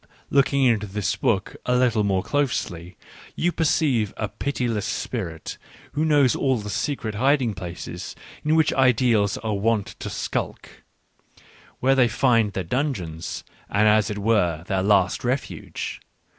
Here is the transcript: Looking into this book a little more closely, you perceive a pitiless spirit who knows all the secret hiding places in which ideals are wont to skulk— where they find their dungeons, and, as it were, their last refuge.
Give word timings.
Looking 0.31 0.63
into 0.63 0.87
this 0.87 1.15
book 1.15 1.57
a 1.63 1.75
little 1.75 2.03
more 2.03 2.23
closely, 2.23 2.97
you 3.35 3.51
perceive 3.51 4.15
a 4.17 4.29
pitiless 4.29 4.87
spirit 4.87 5.59
who 5.91 6.03
knows 6.03 6.35
all 6.35 6.57
the 6.57 6.71
secret 6.71 7.13
hiding 7.13 7.53
places 7.53 8.15
in 8.43 8.55
which 8.55 8.73
ideals 8.73 9.37
are 9.37 9.53
wont 9.53 9.93
to 9.99 10.09
skulk— 10.09 10.81
where 11.81 11.93
they 11.93 12.07
find 12.07 12.53
their 12.53 12.63
dungeons, 12.63 13.43
and, 13.69 13.87
as 13.87 14.09
it 14.09 14.17
were, 14.17 14.63
their 14.65 14.81
last 14.81 15.23
refuge. 15.23 16.01